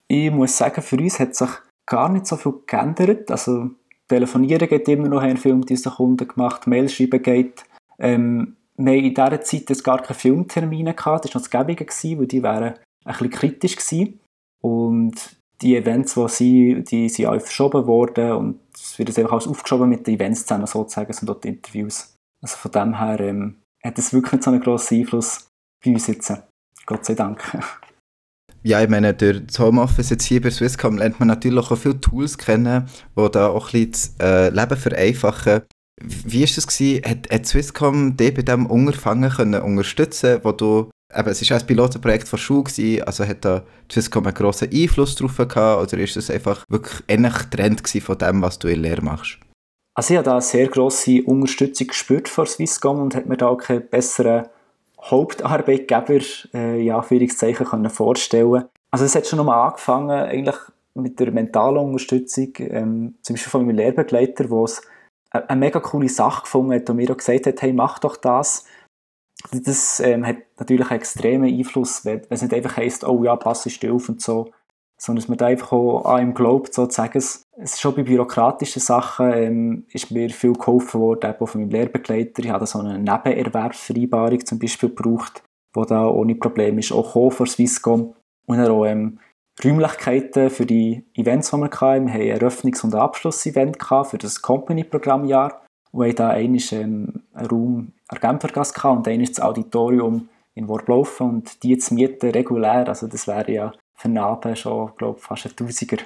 Ich 0.07 0.31
muss 0.31 0.57
sagen, 0.57 0.81
für 0.81 0.97
uns 0.97 1.19
hat 1.19 1.35
sich 1.35 1.49
gar 1.85 2.09
nicht 2.09 2.27
so 2.27 2.37
viel 2.37 2.53
geändert. 2.65 3.29
Also 3.31 3.71
Telefonieren 4.07 4.67
geht 4.67 4.87
immer 4.87 5.09
noch, 5.09 5.21
haben 5.21 5.37
viel 5.37 5.55
mit 5.55 5.69
unseren 5.69 5.95
Kunden 5.95 6.27
gemacht, 6.27 6.67
Mail 6.67 6.87
schreiben 6.89 7.21
geht. 7.21 7.65
Ähm, 7.99 8.55
wir 8.77 8.93
haben 8.93 9.03
in 9.05 9.13
dieser 9.13 9.41
Zeit 9.41 9.69
jetzt 9.69 9.83
gar 9.83 10.01
keine 10.01 10.17
Filmtermine 10.17 10.93
gehabt, 10.93 11.25
das 11.25 11.33
war 11.33 11.39
noch 11.39 11.47
das 11.47 11.49
Gäbige, 11.49 11.85
weil 12.19 12.27
die 12.27 12.43
wären 12.43 12.63
ein 12.63 12.77
bisschen 13.05 13.29
kritisch 13.29 13.75
gewesen. 13.75 14.19
Und 14.61 15.37
die 15.61 15.75
Events, 15.75 16.13
die 16.13 16.27
sind, 16.29 16.91
die 16.91 17.09
sind 17.09 17.25
auch 17.25 17.39
verschoben 17.39 17.87
worden 17.87 18.31
und 18.33 18.59
es 18.73 18.97
wird 18.99 19.17
einfach 19.17 19.31
alles 19.31 19.47
aufgeschoben 19.47 19.89
mit 19.89 20.05
den 20.05 20.15
Events 20.15 20.45
zusammen 20.45 20.67
sozusagen, 20.67 21.11
sind 21.11 21.27
dort 21.27 21.45
Interviews. 21.45 22.15
Also 22.41 22.57
von 22.57 22.71
dem 22.71 22.99
her 22.99 23.19
ähm, 23.19 23.57
hat 23.83 23.97
es 23.97 24.13
wirklich 24.13 24.33
nicht 24.33 24.43
so 24.43 24.51
einen 24.51 24.61
grossen 24.61 24.99
Einfluss 24.99 25.47
bei 25.83 25.91
uns 25.91 26.07
jetzt. 26.07 26.31
Gott 26.85 27.05
sei 27.05 27.15
Dank. 27.15 27.43
Ja, 28.67 28.83
ich 28.83 28.89
meine, 28.89 29.13
durch 29.13 29.45
das 29.47 29.59
Homeoffice 29.59 30.09
jetzt 30.09 30.25
hier 30.25 30.41
bei 30.41 30.51
Swisscom 30.51 30.97
lernt 30.97 31.21
man 31.21 31.29
natürlich 31.29 31.71
auch 31.71 31.77
viele 31.77 32.01
Tools 32.01 32.37
kennen, 32.37 32.85
die 33.17 33.31
da 33.31 33.47
auch 33.47 33.73
ein 33.73 33.89
bisschen 33.89 34.15
das 34.19 34.27
äh, 34.27 34.49
Leben 34.49 34.75
vereinfachen. 34.75 35.61
Wie 36.01 36.41
war 36.41 36.49
das? 36.53 36.67
Gewesen? 36.67 37.01
Hat, 37.05 37.31
hat 37.31 37.45
Swisscom 37.45 38.17
dich 38.17 38.33
bei 38.33 38.41
diesem 38.41 38.65
Unterfangen 38.65 39.29
können 39.29 39.61
unterstützen 39.61 40.41
wo 40.43 40.51
du 40.51 40.89
eben, 41.17 41.29
es 41.29 41.49
war 41.49 41.57
ein 41.57 41.65
Pilotenprojekt 41.65 42.27
von 42.27 42.39
Schule, 42.39 42.63
gewesen, 42.63 43.03
also 43.03 43.25
hat 43.25 43.45
da 43.45 43.63
Swisscom 43.89 44.25
einen 44.25 44.35
grossen 44.35 44.69
Einfluss 44.69 45.15
drauf 45.15 45.37
gehabt 45.37 45.93
oder 45.93 46.03
ist 46.03 46.17
es 46.17 46.29
einfach 46.29 46.65
wirklich 46.67 47.01
ähnlich 47.07 47.35
Trend 47.49 47.87
von 47.87 48.17
dem, 48.17 48.41
was 48.41 48.59
du 48.59 48.67
in 48.67 48.81
Lehre 48.81 49.01
machst? 49.01 49.37
Also 49.95 50.13
ich 50.13 50.17
habe 50.17 50.25
da 50.25 50.33
eine 50.33 50.41
sehr 50.41 50.67
grosse 50.67 51.23
Unterstützung 51.23 51.87
gespürt 51.87 52.27
von 52.27 52.45
Swisscom 52.45 52.99
und 52.99 53.15
hat 53.15 53.27
mir 53.27 53.37
da 53.37 53.47
auch 53.47 53.59
keinen 53.59 53.87
besseren 53.87 54.47
Hauptarbeitgeber, 55.09 56.19
äh, 56.53 56.85
in 56.85 56.93
Anführungszeichen, 56.93 57.65
können 57.65 57.89
vorstellen. 57.89 58.65
Also 58.91 59.05
es 59.05 59.15
hat 59.15 59.27
schon 59.27 59.45
mal 59.45 59.67
angefangen, 59.67 60.11
eigentlich 60.11 60.55
mit 60.93 61.19
der 61.19 61.31
mentalen 61.31 61.77
Unterstützung, 61.77 62.53
ähm, 62.59 63.15
zum 63.21 63.35
Beispiel 63.35 63.51
von 63.51 63.65
meinem 63.65 63.75
Lehrbegleiter, 63.75 64.45
der 64.45 64.57
es 64.63 64.81
eine 65.29 65.59
mega 65.59 65.79
coole 65.79 66.09
Sache 66.09 66.43
gefunden 66.43 66.73
hat 66.73 66.89
und 66.89 66.95
mir 66.95 67.11
auch 67.11 67.17
gesagt 67.17 67.45
hat, 67.45 67.61
hey, 67.61 67.73
mach 67.73 67.99
doch 67.99 68.17
das. 68.17 68.65
Das 69.51 69.99
ähm, 69.99 70.25
hat 70.25 70.37
natürlich 70.57 70.89
einen 70.89 70.99
extremen 70.99 71.53
Einfluss, 71.53 72.05
wenn 72.05 72.21
es 72.29 72.41
nicht 72.41 72.53
einfach 72.53 72.77
heisst, 72.77 73.03
oh 73.03 73.23
ja, 73.23 73.35
pass 73.35 73.69
still 73.71 73.91
auf 73.91 74.09
und 74.09 74.21
so, 74.21 74.51
sondern 74.97 75.21
dass 75.21 75.29
man 75.29 75.37
da 75.37 75.45
einfach 75.45 75.71
auch 75.71 76.05
an 76.05 76.21
ihm 76.21 76.33
glaubt, 76.33 76.73
sozusagen. 76.73 77.17
Es 77.17 77.45
ist 77.57 77.79
schon 77.79 77.95
bei 77.95 78.03
bürokratischen 78.03 78.81
Sachen 78.81 79.31
ähm, 79.31 79.85
ist 79.91 80.11
mir 80.11 80.29
viel 80.29 80.53
geholfen 80.53 81.01
worden, 81.01 81.29
eben 81.29 81.47
von 81.47 81.61
meinem 81.61 81.69
Lehrbegleiter. 81.69 82.43
Ich 82.43 82.49
habe 82.49 82.65
so 82.65 82.79
eine 82.79 82.97
Nebenerwerbsvereinbarung 82.97 84.45
zum 84.45 84.59
Beispiel 84.59 84.89
gebraucht, 84.89 85.43
die 85.75 85.85
da 85.85 86.07
ohne 86.07 86.35
Probleme 86.35 86.79
ist 86.79 86.91
auch 86.91 87.31
von 87.31 87.47
Swisscom. 87.47 88.13
Und 88.47 88.57
dann 88.57 88.71
auch 88.71 88.85
ähm, 88.85 89.19
Räumlichkeiten 89.63 90.49
für 90.49 90.65
die 90.65 91.03
Events, 91.15 91.51
die 91.51 91.57
wir 91.57 91.69
hatten. 91.69 92.07
Wir 92.07 92.13
hatten 92.13 92.21
ein 92.21 92.39
Eröffnungs- 92.39 92.83
und 92.83 92.95
Abschlussevent 92.95 93.77
für 93.81 94.17
das 94.17 94.41
Company-Programmjahr 94.41 95.61
und 95.91 96.05
haben 96.05 96.15
da 96.15 96.29
einmal 96.29 96.61
ähm, 96.71 97.23
einen 97.33 97.47
Raum 97.47 97.93
an 98.07 98.19
Genfergasse 98.19 98.87
und 98.87 99.05
dann 99.07 99.23
das 99.23 99.39
Auditorium 99.39 100.29
in 100.53 100.67
Worblaufen 100.67 101.29
und 101.29 101.63
die 101.63 101.77
zu 101.77 101.93
mieten 101.93 102.31
regulär, 102.31 102.87
also 102.87 103.07
das 103.07 103.27
wäre 103.27 103.51
ja 103.51 103.73
für 103.97 104.07
einen 104.07 104.55
schon, 104.55 104.91
glaube 104.97 105.19
fast 105.19 105.45
ein 105.45 105.55
Tausiger. 105.55 105.97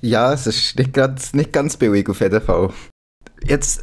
Ja, 0.00 0.32
es 0.32 0.46
ist 0.46 0.78
nicht, 0.78 0.92
grad, 0.92 1.20
nicht 1.32 1.52
ganz 1.52 1.76
billig 1.76 2.08
auf 2.08 2.20
jeden 2.20 2.40
Fall. 2.40 2.70
Jetzt 3.42 3.82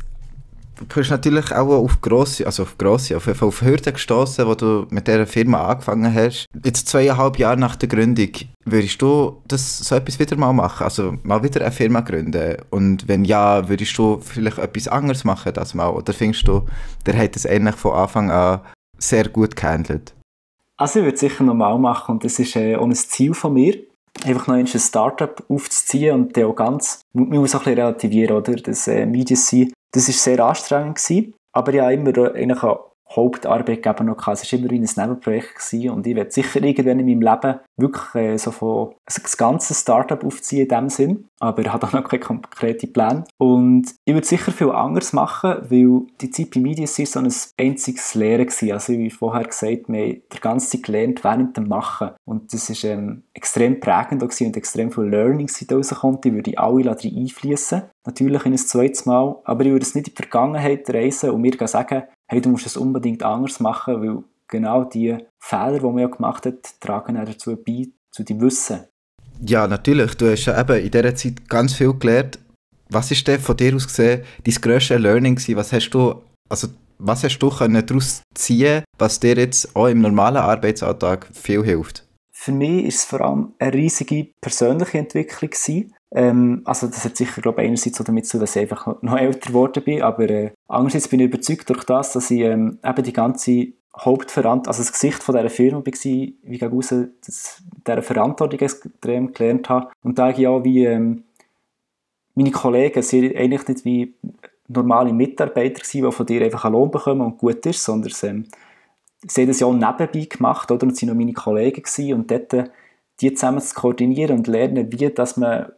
du 0.89 1.01
natürlich 1.01 1.51
auch 1.51 1.69
auf 1.69 2.01
grosse, 2.01 2.45
also 2.45 2.63
auf 2.63 2.77
grosse, 2.77 3.15
auf 3.17 3.41
auf 3.41 3.61
Hürden 3.61 3.93
gestoßen, 3.93 4.45
wo 4.47 4.55
du 4.55 4.87
mit 4.89 5.07
dieser 5.07 5.27
Firma 5.27 5.67
angefangen 5.67 6.13
hast. 6.13 6.45
Jetzt 6.63 6.87
zweieinhalb 6.87 7.37
Jahre 7.37 7.57
nach 7.57 7.75
der 7.75 7.89
Gründung, 7.89 8.29
würdest 8.65 9.01
du 9.01 9.41
das 9.47 9.79
so 9.79 9.95
etwas 9.95 10.19
wieder 10.19 10.35
mal 10.35 10.53
machen? 10.53 10.83
Also 10.83 11.15
mal 11.23 11.43
wieder 11.43 11.61
eine 11.61 11.71
Firma 11.71 12.01
gründen? 12.01 12.57
Und 12.69 13.07
wenn 13.07 13.25
ja, 13.25 13.67
würdest 13.67 13.97
du 13.97 14.19
vielleicht 14.19 14.57
etwas 14.57 14.87
anderes 14.87 15.23
machen 15.23 15.53
das 15.53 15.73
mal? 15.73 15.89
Oder 15.89 16.13
findest 16.13 16.47
du, 16.47 16.65
der 17.05 17.17
hat 17.17 17.35
es 17.35 17.45
eigentlich 17.45 17.75
von 17.75 17.93
Anfang 17.93 18.31
an 18.31 18.61
sehr 18.97 19.29
gut 19.29 19.55
gehandelt? 19.55 20.13
Also 20.77 20.99
ich 20.99 21.05
würde 21.05 21.15
es 21.15 21.19
sicher 21.19 21.43
nochmal 21.43 21.77
machen 21.77 22.13
und 22.13 22.23
das 22.23 22.39
ist 22.39 22.55
äh, 22.55 22.75
auch 22.75 22.85
ein 22.85 22.95
Ziel 22.95 23.33
von 23.33 23.53
mir 23.53 23.75
einfach 24.25 24.47
noch 24.47 24.55
ein 24.55 24.67
Startup 24.67 25.43
aufzuziehen 25.49 26.13
und 26.15 26.37
dann 26.37 26.45
auch 26.45 26.55
ganz, 26.55 27.01
man 27.13 27.29
muss 27.29 27.55
auch 27.55 27.61
ein 27.61 27.63
bisschen 27.65 27.79
relativieren, 27.79 28.37
oder? 28.37 28.55
Das 28.55 28.87
äh, 28.87 29.05
Media 29.05 29.35
das 29.91 30.07
war 30.07 30.13
sehr 30.13 30.39
anstrengend 30.39 30.95
gewesen, 30.95 31.33
aber 31.53 31.73
ich 31.73 31.79
habe 31.81 31.93
immer 31.93 32.35
eigentlich 32.35 32.63
Hauptarbeitgeber 33.15 34.03
noch 34.03 34.17
gehabt. 34.17 34.43
Es 34.43 34.51
war 34.51 34.59
immer 34.59 34.71
ein 34.71 34.81
Nebenprojekt 34.81 35.55
gewesen 35.55 35.89
und 35.91 36.07
ich 36.07 36.15
werde 36.15 36.31
sicher 36.31 36.61
irgendwann 36.63 36.99
in 36.99 37.05
meinem 37.05 37.21
Leben 37.21 37.59
wirklich 37.77 38.15
äh, 38.15 38.37
so 38.37 38.51
von 38.51 38.93
also 39.05 39.21
das 39.21 39.37
ganze 39.37 39.73
Startup 39.73 40.23
aufziehen 40.23 40.63
in 40.63 40.69
dem 40.69 40.89
Sinn, 40.89 41.29
aber 41.39 41.61
ich 41.61 41.71
habe 41.71 41.85
auch 41.85 41.93
noch 41.93 42.07
keine 42.07 42.21
konkreten 42.21 42.93
Pläne. 42.93 43.25
Und 43.37 43.93
ich 44.05 44.13
würde 44.13 44.27
sicher 44.27 44.51
viel 44.51 44.71
anders 44.71 45.13
machen, 45.13 45.57
weil 45.69 46.07
die 46.21 46.29
Zeit 46.29 46.51
bei 46.51 46.59
Media 46.59 46.87
war 46.87 47.05
so 47.05 47.19
ein 47.19 47.33
einziges 47.57 48.15
Lehren 48.15 48.45
gewesen. 48.45 48.71
Also 48.71 48.93
wie 48.93 49.09
vorher 49.09 49.45
gesagt, 49.45 49.89
wir 49.89 50.01
haben 50.01 50.21
die 50.33 50.39
ganze 50.41 50.69
Zeit 50.69 50.83
gelernt 50.83 51.23
während 51.23 51.57
dem 51.57 51.67
Machen 51.67 52.11
und 52.25 52.53
das 52.53 52.69
war 52.69 52.91
ähm, 52.91 53.23
extrem 53.33 53.79
prägend 53.79 54.21
gewesen 54.21 54.47
und 54.47 54.57
extrem 54.57 54.91
viel 54.91 55.05
Learnings 55.05 55.63
da 55.67 55.75
rauskommt. 55.75 56.25
Ich 56.25 56.33
würde 56.33 56.57
alle 56.57 56.91
einfließen, 56.91 57.83
natürlich 58.05 58.45
in 58.45 58.53
ein 58.53 58.57
zweites 58.57 59.05
Mal, 59.05 59.35
aber 59.43 59.65
ich 59.65 59.71
würde 59.71 59.85
es 59.85 59.95
nicht 59.95 60.07
in 60.07 60.13
die 60.15 60.21
Vergangenheit 60.21 60.89
reisen 60.89 61.31
und 61.31 61.41
mir 61.41 61.53
sagen, 61.67 62.03
hey, 62.29 62.41
du 62.41 62.49
musst 62.49 62.65
es 62.65 62.77
unbedingt 62.77 63.23
anders 63.23 63.59
machen, 63.59 64.01
weil 64.01 64.23
genau 64.47 64.83
die 64.83 65.17
Fehler, 65.39 65.79
die 65.79 65.85
man 65.85 65.99
ja 65.99 66.07
gemacht 66.07 66.45
hat, 66.45 66.79
tragen 66.79 67.17
auch 67.17 67.25
dazu 67.25 67.55
bei, 67.55 67.87
zu 68.11 68.23
deinem 68.23 68.41
Wissen. 68.41 68.85
Ja, 69.41 69.67
natürlich. 69.67 70.15
Du 70.15 70.31
hast 70.31 70.45
ja 70.45 70.59
eben 70.59 70.77
in 70.77 70.91
dieser 70.91 71.15
Zeit 71.15 71.49
ganz 71.49 71.73
viel 71.73 71.93
gelernt. 71.93 72.39
Was 72.89 73.11
ist 73.11 73.27
denn 73.27 73.39
von 73.39 73.57
dir 73.57 73.75
aus 73.75 73.87
gesehen 73.87 74.23
dein 74.43 74.53
grösstes 74.55 74.99
Learning 74.99 75.35
gewesen? 75.35 75.57
Was 75.57 75.73
hast 75.73 75.89
du, 75.89 76.21
also 76.49 76.67
was 76.99 77.23
hast 77.23 77.39
du 77.39 77.49
daraus 77.49 78.21
ziehen 78.35 78.83
was 78.97 79.19
dir 79.19 79.35
jetzt 79.35 79.75
auch 79.75 79.87
im 79.87 80.01
normalen 80.01 80.37
Arbeitsalltag 80.37 81.27
viel 81.33 81.63
hilft? 81.63 82.07
Für 82.31 82.51
mich 82.51 82.83
war 82.83 82.87
es 82.87 83.03
vor 83.05 83.21
allem 83.21 83.53
eine 83.59 83.73
riesige 83.73 84.31
persönliche 84.41 84.97
Entwicklung. 84.97 85.49
Gewesen. 85.49 85.93
Ähm, 86.13 86.61
also 86.65 86.87
das 86.87 87.03
hat 87.05 87.17
sicher, 87.17 87.41
glaube 87.41 87.61
ich, 87.61 87.67
einerseits 87.67 87.97
damit 87.97 88.27
zu, 88.27 88.37
dass 88.37 88.55
ich 88.55 88.61
einfach 88.61 89.01
noch 89.01 89.17
älter 89.17 89.49
geworden 89.49 89.83
bin, 89.83 90.01
aber 90.03 90.29
äh, 90.29 90.51
andererseits 90.67 91.07
bin 91.07 91.19
ich 91.19 91.25
überzeugt 91.25 91.69
durch 91.69 91.83
das, 91.85 92.13
dass 92.13 92.29
ich 92.29 92.41
ähm, 92.41 92.77
eben 92.83 93.03
die 93.03 93.13
ganze 93.13 93.67
Hauptverantwortung, 93.97 94.67
also 94.67 94.81
das 94.81 94.91
Gesicht 94.91 95.23
von 95.23 95.35
dieser 95.35 95.49
Firma 95.49 95.77
war, 95.77 95.85
wie 95.85 96.37
ich 96.43 96.63
raus, 96.63 96.93
dieser 97.87 98.01
Verantwortung 98.01 98.59
extrem 98.59 99.33
gelernt 99.33 99.69
habe. 99.69 99.89
Und 100.03 100.17
da 100.19 100.29
ich 100.29 100.47
auch 100.47 100.63
wie 100.63 100.85
ähm, 100.85 101.23
meine 102.35 102.51
Kollegen 102.51 103.01
sind 103.01 103.35
eigentlich 103.35 103.67
nicht 103.67 103.85
wie 103.85 104.15
normale 104.67 105.13
Mitarbeiter 105.13 105.81
gewesen, 105.81 106.05
die 106.05 106.11
von 106.11 106.25
dir 106.25 106.41
einfach 106.43 106.65
einen 106.65 106.73
Lohn 106.73 106.91
bekommen 106.91 107.21
und 107.21 107.37
gut 107.37 107.65
ist, 107.65 107.83
sondern 107.83 108.13
ähm, 108.23 108.45
sie 109.27 109.41
haben 109.41 109.47
das 109.47 109.59
ja 109.59 109.67
auch 109.67 109.73
nebenbei 109.73 110.27
gemacht, 110.29 110.71
oder? 110.71 110.87
Und 110.87 110.95
sie 110.95 111.07
waren 111.07 111.15
noch 111.15 111.19
meine 111.19 111.33
Kollegen 111.33 111.83
gewesen, 111.83 112.13
und 112.13 112.31
dort 112.31 112.53
äh, 112.53 112.65
die 113.21 113.33
zusammen 113.33 113.61
zu 113.61 113.75
koordinieren 113.75 114.37
und 114.39 114.47
lernen, 114.47 114.91
wie 114.91 115.09
dass 115.09 115.37
man 115.37 115.71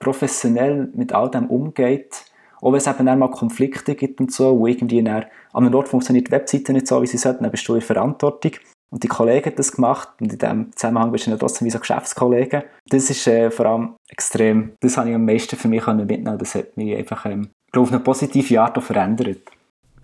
professionell 0.00 0.90
mit 0.94 1.12
all 1.12 1.30
dem 1.30 1.46
umgeht, 1.46 2.24
auch 2.60 2.72
wenn 2.72 2.78
es 2.78 2.86
eben 2.86 3.04
mal 3.04 3.30
Konflikte 3.30 3.94
gibt 3.94 4.20
und 4.20 4.32
so, 4.32 4.58
wo 4.58 4.66
irgendwie 4.66 5.02
dann, 5.02 5.26
an 5.52 5.64
einem 5.64 5.74
Ort 5.74 5.88
funktioniert 5.88 6.28
die 6.28 6.32
Webseite 6.32 6.72
nicht 6.72 6.86
so, 6.86 7.00
wie 7.00 7.06
sie 7.06 7.18
sollten, 7.18 7.44
dann 7.44 7.52
bist 7.52 7.66
du 7.68 7.74
in 7.74 7.80
Verantwortung. 7.80 8.52
Und 8.90 9.04
die 9.04 9.08
Kollegen 9.08 9.46
haben 9.46 9.56
das 9.56 9.72
gemacht 9.72 10.08
und 10.20 10.32
in 10.32 10.38
diesem 10.38 10.72
Zusammenhang 10.74 11.12
bist 11.12 11.26
du 11.26 11.30
dann 11.30 11.38
trotzdem 11.38 11.66
wie 11.66 11.70
so 11.70 11.78
Geschäftskollegen. 11.78 12.64
Das 12.88 13.08
ist 13.08 13.26
äh, 13.28 13.50
vor 13.50 13.66
allem 13.66 13.94
extrem, 14.08 14.72
das 14.80 14.96
habe 14.96 15.10
ich 15.10 15.14
am 15.14 15.24
meisten 15.24 15.56
für 15.56 15.68
mich 15.68 15.86
mitnehmen 15.86 16.38
Das 16.38 16.56
hat 16.56 16.76
mich 16.76 16.96
einfach 16.96 17.24
ähm, 17.26 17.50
auf 17.76 17.90
eine 17.90 18.00
positive 18.00 18.60
Art 18.60 18.76
auch 18.76 18.82
verändert. 18.82 19.42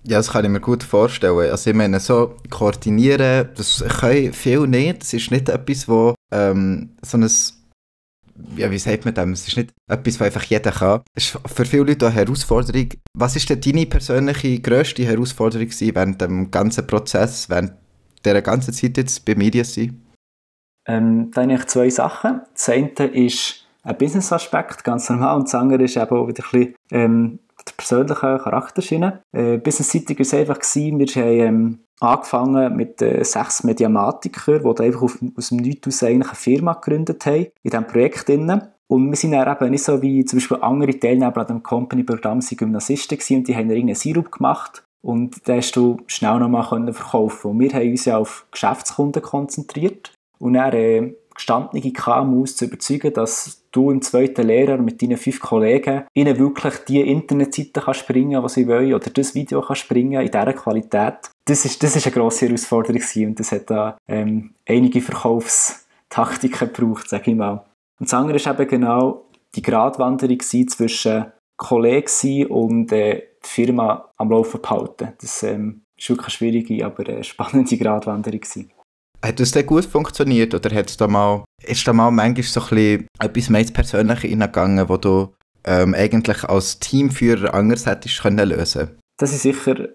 Ja, 0.04 0.18
das 0.18 0.30
kann 0.30 0.44
ich 0.44 0.50
mir 0.50 0.60
gut 0.60 0.84
vorstellen. 0.84 1.50
Also 1.50 1.70
ich 1.70 1.76
meine, 1.76 1.98
so 1.98 2.36
koordinieren, 2.48 3.48
das 3.56 3.84
können 4.00 4.32
viele 4.32 4.68
nicht. 4.68 5.02
Das 5.02 5.12
ist 5.12 5.32
nicht 5.32 5.48
etwas, 5.48 5.88
wo 5.88 6.14
ähm, 6.32 6.90
so 7.02 7.18
ein 7.18 7.28
ja, 8.56 8.70
wie 8.70 8.78
sagt 8.78 9.04
man 9.04 9.14
das? 9.14 9.28
Es 9.28 9.48
ist 9.48 9.56
nicht 9.56 9.72
etwas, 9.88 10.20
was 10.20 10.26
einfach 10.26 10.44
jeder 10.44 10.72
kann. 10.72 11.02
Es 11.14 11.34
ist 11.34 11.38
für 11.46 11.64
viele 11.64 11.84
Leute 11.84 12.06
eine 12.06 12.14
Herausforderung. 12.14 12.88
Was 13.14 13.36
ist 13.36 13.48
denn 13.50 13.60
deine 13.60 13.86
persönliche 13.86 14.60
grösste 14.60 15.04
Herausforderung 15.04 15.68
während 15.68 16.20
dem 16.20 16.50
ganzen 16.50 16.86
Prozess, 16.86 17.48
während 17.48 17.72
dieser 18.24 18.42
ganzen 18.42 18.72
Zeit 18.72 18.96
jetzt 18.96 19.24
bei 19.24 19.34
Mediasi? 19.34 19.92
Ähm, 20.86 21.30
da 21.32 21.42
habe 21.42 21.54
ich 21.54 21.66
zwei 21.66 21.90
Sachen. 21.90 22.42
Das 22.52 22.68
eine 22.68 22.88
ist 22.88 23.66
ein 23.82 23.98
Business-Aspekt, 23.98 24.84
ganz 24.84 25.08
normal, 25.08 25.36
und 25.36 25.44
das 25.44 25.54
andere 25.54 25.84
ist 25.84 25.96
eben 25.96 26.16
auch 26.16 26.28
wieder 26.28 26.44
ein 26.44 26.50
bisschen 26.50 26.74
ähm, 26.90 27.38
der 27.68 27.74
persönliche 27.76 28.38
Charakterschiene. 28.42 29.22
Äh, 29.32 29.58
Business-seitig 29.58 30.18
war 30.18 30.22
es 30.22 30.34
einfach, 30.34 30.58
gewesen, 30.58 30.98
wir 30.98 31.06
haben 31.06 31.40
ähm, 31.40 31.78
angefangen 32.00 32.76
mit 32.76 33.00
äh, 33.02 33.24
sechs 33.24 33.64
Mediamatikern, 33.64 34.62
die 34.62 34.82
einfach 34.82 35.02
auf, 35.02 35.18
aus 35.36 35.48
dem 35.48 35.58
Nichts 35.58 36.02
eigentlich 36.02 36.28
eine 36.28 36.36
Firma 36.36 36.74
gegründet 36.74 37.24
haben, 37.26 37.46
in 37.62 37.70
diesem 37.70 37.86
Projekt. 37.86 38.28
Drin. 38.28 38.62
Und 38.88 39.10
wir 39.10 39.16
sind 39.16 39.32
dann 39.32 39.56
eben 39.56 39.70
nicht 39.70 39.84
so 39.84 40.00
wie 40.00 40.24
zum 40.24 40.38
Beispiel 40.38 40.58
andere 40.60 40.98
Teilnehmer 40.98 41.36
an 41.36 41.46
dem 41.46 41.62
Company-Programm 41.62 42.40
sind 42.40 42.58
Gymnasisten 42.58 43.18
gewesen 43.18 43.38
und 43.38 43.48
die 43.48 43.56
haben 43.56 43.68
irgendeinen 43.68 43.96
Sirup 43.96 44.30
gemacht 44.30 44.84
und 45.02 45.46
den 45.48 45.56
hast 45.56 45.74
du 45.74 45.98
schnell 46.06 46.38
nochmal 46.38 46.64
verkaufen 46.92 47.50
Und 47.50 47.60
wir 47.60 47.72
haben 47.72 47.90
uns 47.90 48.04
ja 48.04 48.18
auf 48.18 48.46
Geschäftskunden 48.52 49.22
konzentriert 49.22 50.12
und 50.38 50.54
dann 50.54 50.72
äh, 50.72 51.14
gestandene 51.36 51.92
KMUs 51.92 52.56
zu 52.56 52.64
überzeugen, 52.64 53.12
dass 53.12 53.62
du 53.70 53.90
im 53.90 54.02
zweiten 54.02 54.46
Lehrer 54.46 54.78
mit 54.78 55.00
deinen 55.00 55.16
fünf 55.16 55.40
Kollegen 55.40 56.04
ihnen 56.14 56.38
wirklich 56.38 56.74
die 56.88 57.00
Internetseite 57.00 57.80
kannst 57.80 58.00
springen, 58.00 58.42
die 58.42 58.48
sie 58.48 58.66
wollen, 58.66 58.94
oder 58.94 59.10
das 59.10 59.34
Video 59.34 59.60
kannst 59.60 59.82
springen 59.82 60.20
in 60.20 60.30
dieser 60.30 60.52
Qualität. 60.52 61.30
Das 61.44 61.64
ist, 61.64 61.82
das 61.82 61.94
ist 61.94 62.06
eine 62.06 62.14
grosse 62.14 62.46
Herausforderung 62.46 63.02
und 63.16 63.38
das 63.38 63.52
hat 63.52 63.70
da 63.70 63.98
ähm, 64.08 64.54
einige 64.66 65.00
Verkaufstaktiken 65.00 66.72
gebraucht, 66.72 67.08
sage 67.08 67.30
ich 67.30 67.36
mal. 67.36 67.64
Und 67.98 68.08
das 68.08 68.14
andere 68.14 68.44
war 68.44 68.58
eben 68.58 68.68
genau 68.68 69.24
die 69.54 69.62
Gratwanderung 69.62 70.40
zwischen 70.40 71.32
Kollegen 71.56 72.46
und 72.46 72.92
äh, 72.92 73.22
die 73.44 73.48
Firma 73.48 74.10
am 74.16 74.30
Laufen 74.30 74.60
behalten. 74.60 75.12
Das 75.20 75.42
ähm, 75.42 75.82
war 75.96 76.08
wirklich 76.10 76.26
eine 76.26 76.30
schwierige, 76.30 76.86
aber 76.86 77.08
äh, 77.08 77.24
spannende 77.24 77.76
Gratwanderung. 77.76 78.40
Gewesen. 78.40 78.70
Hat 79.24 79.40
das 79.40 79.52
denn 79.52 79.66
gut 79.66 79.84
funktioniert 79.84 80.54
oder 80.54 80.74
hat's 80.74 80.96
da 80.96 81.08
mal, 81.08 81.44
ist 81.62 81.86
da 81.86 81.92
mal 81.92 82.10
manchmal 82.10 82.44
so 82.44 82.62
ein 82.70 83.06
etwas 83.18 83.50
mehr 83.50 83.60
ins 83.60 83.72
Persönliche 83.72 84.28
hineingegangen, 84.28 84.88
wo 84.88 84.96
du 84.96 85.32
ähm, 85.64 85.94
eigentlich 85.94 86.44
als 86.44 86.78
Teamführer 86.78 87.54
anders 87.54 87.86
hättest 87.86 88.22
können 88.22 88.48
lösen 88.48 88.90
Das 89.18 89.32
ist 89.32 89.42
sicher 89.42 89.88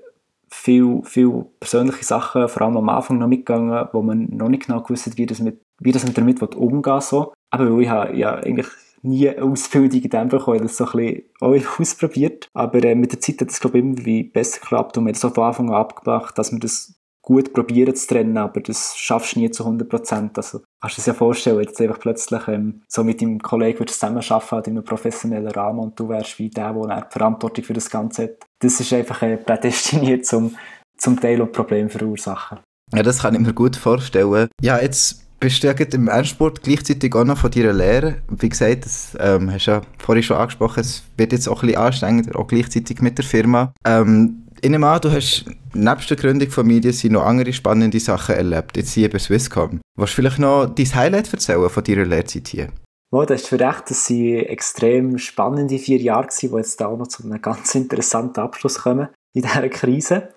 viel, 0.49 1.01
viel 1.03 1.45
persönliche 1.59 2.03
Sachen, 2.03 2.49
vor 2.49 2.61
allem 2.61 2.77
am 2.77 2.89
Anfang 2.89 3.17
noch 3.17 3.27
mitgegangen, 3.27 3.87
wo 3.93 4.01
man 4.01 4.27
noch 4.31 4.49
nicht 4.49 4.67
genau 4.67 4.81
gewusst 4.81 5.07
hat, 5.07 5.17
wie 5.17 5.25
das 5.25 5.39
mit, 5.39 5.61
wie 5.79 5.91
das 5.91 6.03
damit 6.03 6.41
umgehen 6.55 7.01
so. 7.01 7.33
Aber 7.51 7.79
ich 7.79 7.89
habe 7.89 8.15
ja 8.15 8.35
eigentlich 8.35 8.67
nie 9.01 9.29
eine 9.29 9.43
Ausbildung 9.43 10.01
in 10.01 10.09
dem 10.09 10.29
bekommen, 10.29 10.61
das 10.61 10.77
so 10.77 10.85
ein 10.85 11.23
bisschen 11.39 11.67
ausprobiert. 11.79 12.47
Aber 12.53 12.83
äh, 12.83 12.95
mit 12.95 13.13
der 13.13 13.21
Zeit 13.21 13.41
hat 13.41 13.49
es, 13.49 13.59
glaube 13.59 13.79
ich, 13.79 13.83
immer 13.83 14.23
besser 14.31 14.59
geklappt 14.59 14.97
und 14.97 15.05
wir 15.05 15.13
haben 15.13 15.15
es 15.15 15.33
von 15.33 15.43
Anfang 15.43 15.69
an 15.69 15.75
abgemacht, 15.75 16.37
dass 16.37 16.51
man 16.51 16.59
das 16.59 16.93
gut 17.21 17.53
probieren 17.53 17.95
zu 17.95 18.07
trennen, 18.07 18.37
aber 18.37 18.61
das 18.61 18.97
schaffst 18.97 19.35
du 19.35 19.39
nie 19.39 19.51
zu 19.51 19.63
100 19.63 19.87
Prozent. 19.87 20.37
Also 20.37 20.61
kannst 20.81 20.97
du 20.97 21.01
dir 21.01 21.07
ja 21.07 21.13
vorstellen, 21.13 21.57
wenn 21.57 21.65
du 21.65 21.69
jetzt 21.69 21.81
einfach 21.81 21.99
plötzlich 21.99 22.47
ähm, 22.47 22.81
so 22.87 23.03
mit 23.03 23.21
deinem 23.21 23.39
Kollegen 23.39 23.79
würdest 23.79 23.99
zusammenarbeiten 23.99 24.51
halt 24.51 24.67
in 24.67 24.73
einem 24.73 24.85
professionellen 24.85 25.51
Rahmen 25.51 25.79
und 25.79 25.99
du 25.99 26.09
wärst 26.09 26.39
wie 26.39 26.49
der, 26.49 26.73
der 26.73 27.01
die 27.01 27.11
Verantwortung 27.11 27.63
für 27.63 27.73
das 27.73 27.89
Ganze 27.89 28.23
hat. 28.23 28.47
Das 28.59 28.79
ist 28.79 28.91
einfach 28.93 29.21
äh, 29.21 29.37
prädestiniert 29.37 30.25
zum, 30.25 30.55
zum 30.97 31.19
Teil 31.19 31.41
auch 31.41 31.51
Probleme 31.51 31.89
verursachen. 31.89 32.59
Ja, 32.93 33.03
das 33.03 33.19
kann 33.19 33.35
ich 33.35 33.39
mir 33.39 33.53
gut 33.53 33.75
vorstellen. 33.75 34.49
Ja, 34.61 34.79
jetzt 34.79 35.21
bist 35.39 35.63
du 35.63 35.67
ja 35.67 35.73
im 35.73 36.07
Ernstsport 36.07 36.61
gleichzeitig 36.61 37.15
auch 37.15 37.25
noch 37.25 37.37
von 37.37 37.51
deiner 37.51 37.73
Lehre. 37.73 38.17
Wie 38.29 38.49
gesagt, 38.49 38.85
das 38.85 39.17
ähm, 39.19 39.51
hast 39.51 39.67
du 39.67 39.71
ja 39.71 39.81
vorhin 39.97 40.23
schon 40.23 40.37
angesprochen, 40.37 40.81
es 40.81 41.03
wird 41.17 41.31
jetzt 41.31 41.49
auch 41.49 41.63
ein 41.63 41.67
bisschen 41.67 41.81
anstrengender, 41.81 42.39
auch 42.39 42.47
gleichzeitig 42.47 43.01
mit 43.01 43.17
der 43.17 43.25
Firma. 43.25 43.73
Ähm, 43.85 44.40
ich 44.61 44.69
nehme 44.69 44.87
an, 44.87 45.01
du 45.01 45.11
hast 45.11 45.45
nebst 45.73 46.09
der 46.09 46.17
Gründung 46.17 46.49
von 46.49 46.67
Mediasi 46.67 47.09
noch 47.09 47.25
andere 47.25 47.51
spannende 47.51 47.99
Sachen 47.99 48.35
erlebt, 48.35 48.77
jetzt 48.77 48.93
hier 48.93 49.09
bei 49.09 49.17
Swisscom. 49.17 49.81
Willst 49.97 50.13
du 50.13 50.15
vielleicht 50.15 50.39
noch 50.39 50.67
dein 50.67 50.95
Highlight 50.95 51.33
erzählen 51.33 51.69
von 51.69 51.83
deiner 51.83 52.05
Lehrzeit 52.05 52.47
hier? 52.47 52.67
Ja, 53.13 53.25
das 53.25 53.41
ist 53.41 53.47
für 53.47 53.59
recht, 53.59 53.89
dass 53.89 54.05
sie 54.05 54.37
extrem 54.37 55.17
spannende 55.17 55.77
vier 55.79 55.97
Jahre 55.97 56.27
waren, 56.27 56.35
die 56.41 56.55
jetzt 56.55 56.81
auch 56.81 56.97
noch 56.97 57.07
zu 57.07 57.23
einem 57.23 57.41
ganz 57.41 57.75
interessanten 57.75 58.39
Abschluss 58.39 58.79
kommen 58.79 59.09
in 59.33 59.41
dieser 59.41 59.67
Krise. 59.69 60.29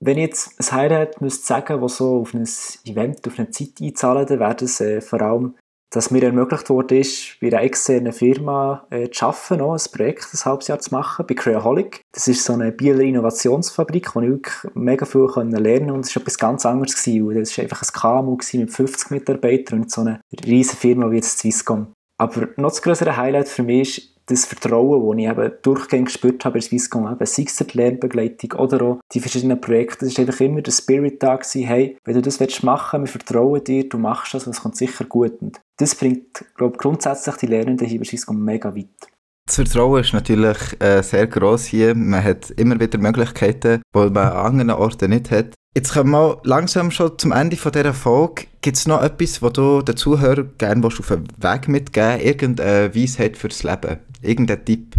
Wenn 0.00 0.18
ich 0.18 0.24
jetzt 0.24 0.58
ein 0.58 0.76
Highlight 0.76 1.20
müsste 1.20 1.46
sagen, 1.46 1.80
das 1.80 1.96
so 1.98 2.22
auf 2.22 2.34
ein 2.34 2.48
Event, 2.84 3.26
auf 3.26 3.38
eine 3.38 3.50
Zeit 3.50 3.80
einzahlen, 3.80 4.26
dann 4.26 4.40
wäre 4.40 4.54
das 4.56 4.80
äh, 4.80 5.00
vor 5.00 5.22
allem 5.22 5.54
dass 5.94 6.10
mir 6.10 6.24
ermöglicht 6.24 6.68
wurde, 6.70 6.98
ist, 6.98 7.38
bei 7.40 7.46
einer 7.46 7.62
externen 7.62 8.12
Firma 8.12 8.84
äh, 8.90 9.08
zu 9.10 9.26
arbeiten, 9.26 9.58
noch, 9.58 9.74
ein 9.74 9.92
Projekt 9.92 10.26
ein 10.32 10.44
halbes 10.44 10.66
Jahr 10.66 10.80
zu 10.80 10.90
machen, 10.92 11.24
bei 11.24 11.34
Creaholic. 11.34 12.00
Das 12.12 12.26
ist 12.26 12.44
so 12.44 12.52
eine 12.52 12.72
Bieler 12.72 13.00
Innovationsfabrik, 13.00 14.14
wo 14.14 14.20
ich 14.20 14.28
wirklich 14.28 14.74
mega 14.74 15.06
viel 15.06 15.20
lernen 15.22 15.52
konnte 15.52 15.92
und 15.92 16.00
es 16.04 16.16
war 16.16 16.22
etwas 16.22 16.38
ganz 16.38 16.66
anderes. 16.66 16.94
Gewesen. 17.04 17.34
Das 17.38 17.56
war 17.56 17.62
einfach 17.62 17.82
ein 17.82 18.24
KMU 18.24 18.38
mit 18.54 18.70
50 18.72 19.10
Mitarbeitern 19.10 19.82
und 19.82 19.90
so 19.90 20.00
eine 20.00 20.20
riesige 20.44 20.76
Firma 20.76 21.10
wie 21.10 21.16
jetzt 21.16 21.38
Swisscom. 21.38 21.92
Aber 22.18 22.48
noch 22.56 22.70
das 22.70 22.82
größere 22.82 23.16
Highlight 23.16 23.48
für 23.48 23.62
mich 23.62 23.98
ist, 23.98 24.13
das 24.26 24.46
Vertrauen, 24.46 25.18
das 25.18 25.24
ich 25.24 25.30
eben 25.30 25.52
durchgehend 25.62 26.06
gespürt 26.06 26.44
habe 26.44 26.58
in 26.58 26.62
Swisscom, 26.62 27.10
eben, 27.12 27.26
sei 27.26 27.44
es 27.46 27.56
die 27.56 27.76
Lernbegleitung 27.76 28.52
oder 28.58 28.82
auch 28.82 29.00
die 29.12 29.20
verschiedenen 29.20 29.60
Projekte, 29.60 30.06
das 30.06 30.16
war 30.16 30.26
einfach 30.26 30.40
immer 30.40 30.62
der 30.62 30.72
Spirit 30.72 31.22
da 31.22 31.36
gewesen, 31.36 31.64
hey, 31.64 31.96
wenn 32.04 32.14
du 32.14 32.22
das 32.22 32.40
machen 32.62 33.00
willst, 33.00 33.14
wir 33.14 33.20
vertrauen 33.20 33.64
dir, 33.64 33.88
du 33.88 33.98
machst 33.98 34.34
das 34.34 34.46
und 34.46 34.54
es 34.54 34.62
kommt 34.62 34.76
sicher 34.76 35.04
gut. 35.04 35.40
Und 35.40 35.60
das 35.78 35.94
bringt, 35.94 36.44
glaube 36.56 36.78
grundsätzlich 36.78 37.36
die 37.36 37.46
Lernenden 37.46 37.86
hier 37.86 37.98
bei 37.98 38.04
Swisscom 38.04 38.42
mega 38.42 38.74
weit. 38.74 39.08
Das 39.46 39.56
Vertrauen 39.56 40.00
ist 40.00 40.14
natürlich 40.14 40.56
äh, 40.80 41.02
sehr 41.02 41.26
gross 41.26 41.66
hier. 41.66 41.94
Man 41.94 42.24
hat 42.24 42.50
immer 42.52 42.80
wieder 42.80 42.98
Möglichkeiten, 42.98 43.82
die 43.94 43.98
man 43.98 44.16
an 44.16 44.58
anderen 44.58 44.70
Orten 44.70 45.10
nicht 45.10 45.30
hat. 45.30 45.54
Jetzt 45.76 45.92
kommen 45.92 46.12
wir 46.12 46.40
langsam 46.44 46.92
schon 46.92 47.18
zum 47.18 47.32
Ende 47.32 47.56
von 47.56 47.72
dieser 47.72 47.94
Folge. 47.94 48.46
Gibt 48.60 48.76
es 48.76 48.86
noch 48.86 49.02
etwas, 49.02 49.42
was 49.42 49.54
du 49.54 49.82
den 49.82 49.96
Zuhörern 49.96 50.52
gerne 50.56 50.86
auf 50.86 50.96
den 50.96 51.26
Weg 51.36 51.66
mitgeben 51.66 52.20
Irgendeine 52.20 52.94
Weisheit 52.94 53.36
fürs 53.36 53.64
Leben? 53.64 53.98
Irgendein 54.22 54.64
Tipp? 54.64 54.94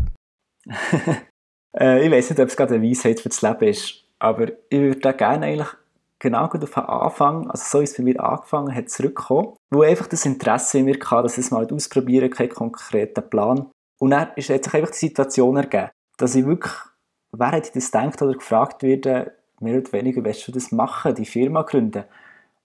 äh, 1.80 2.06
ich 2.06 2.12
weiß 2.12 2.30
nicht, 2.30 2.42
ob 2.42 2.50
es 2.50 2.58
gerade 2.58 2.76
eine 2.76 2.90
Weisheit 2.90 3.22
fürs 3.22 3.42
Leben 3.42 3.70
ist, 3.70 4.04
aber 4.20 4.50
ich 4.70 4.80
würde 4.82 5.14
gerne 5.14 5.46
eigentlich 5.46 5.70
genau 6.20 6.44
auf 6.44 6.52
den 6.52 6.64
Anfang, 6.64 7.50
also 7.50 7.64
so 7.66 7.80
wie 7.80 7.84
es 7.86 7.96
bei 7.96 8.04
mir 8.04 8.22
angefangen 8.22 8.76
hat, 8.76 8.90
zurückkommen, 8.90 9.54
wo 9.72 9.82
einfach 9.84 10.08
das 10.08 10.26
Interesse 10.26 10.80
in 10.80 10.86
mir 10.86 11.00
hatte, 11.00 11.24
dass 11.24 11.38
ich 11.38 11.46
es 11.46 11.52
mal 11.52 11.66
ausprobieren 11.72 12.30
keinen 12.30 12.50
konkreten 12.50 13.30
Plan. 13.30 13.72
Und 14.02 14.10
dann 14.10 14.30
ist 14.36 14.50
jetzt 14.50 14.76
einfach 14.76 14.92
die 14.92 15.08
Situation 15.08 15.56
ergeben, 15.56 15.92
dass 16.18 16.36
ich 16.36 16.46
wirklich, 16.46 16.74
während 17.32 17.68
ich 17.68 17.72
das 17.72 17.92
denkt 17.92 18.22
oder 18.22 18.34
gefragt 18.34 18.84
werde, 18.84 19.32
mehr 19.60 19.78
oder 19.78 19.92
weniger, 19.94 20.24
willst 20.24 20.48
du 20.48 20.52
das 20.52 20.72
machen, 20.72 21.16
die 21.16 21.26
Firma 21.26 21.62
gründen? 21.64 22.04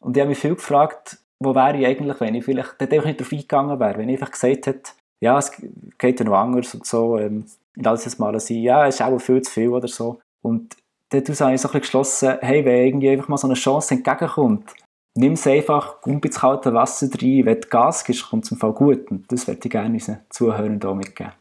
Und 0.00 0.16
ich 0.16 0.20
habe 0.20 0.30
mich 0.30 0.38
viel 0.38 0.54
gefragt, 0.54 1.18
wo 1.38 1.54
wäre 1.54 1.78
ich 1.78 1.86
eigentlich, 1.86 2.20
wenn 2.20 2.34
ich 2.34 2.44
vielleicht 2.44 2.74
dort 2.78 2.92
einfach 2.92 3.06
nicht 3.06 3.20
darauf 3.20 3.32
eingegangen 3.32 3.80
wäre, 3.80 3.98
wenn 3.98 4.08
ich 4.08 4.20
einfach 4.20 4.32
gesagt 4.32 4.66
hätte, 4.66 4.90
ja, 5.20 5.38
es 5.38 5.52
geht 5.98 6.20
ja 6.20 6.26
noch 6.26 6.34
anders 6.34 6.74
und 6.74 6.86
so, 6.86 7.18
ähm, 7.18 7.44
und 7.76 7.86
alles 7.86 8.18
Mal 8.18 8.38
sein, 8.40 8.58
ja, 8.58 8.86
es 8.86 8.96
ist 8.96 9.02
auch 9.02 9.18
viel 9.18 9.42
zu 9.42 9.50
viel 9.52 9.68
oder 9.68 9.88
so. 9.88 10.20
Und 10.42 10.76
daraus 11.10 11.40
habe 11.40 11.54
ich 11.54 11.60
so 11.60 11.68
ein 11.68 11.72
bisschen 11.72 11.80
geschlossen, 11.80 12.38
hey, 12.40 12.64
wenn 12.64 12.86
irgendwie 12.86 13.10
einfach 13.10 13.28
mal 13.28 13.36
so 13.36 13.46
eine 13.46 13.54
Chance 13.54 13.94
entgegenkommt, 13.94 14.74
nimm 15.16 15.34
es 15.34 15.46
einfach, 15.46 15.96
komm 16.00 16.20
ins 16.22 16.40
kalte 16.40 16.74
Wasser 16.74 17.08
rein, 17.20 17.46
wenn 17.46 17.60
du 17.60 17.68
Gas 17.68 18.04
gibst, 18.04 18.28
kommt 18.28 18.44
es 18.44 18.52
im 18.52 18.58
Fall 18.58 18.72
gut. 18.72 19.10
Und 19.10 19.30
das 19.30 19.46
würde 19.46 19.60
ich 19.62 19.70
gerne 19.70 19.94
unseren 19.94 20.20
Zuhörern 20.30 20.78
hier 20.80 20.94
mitgeben. 20.94 21.32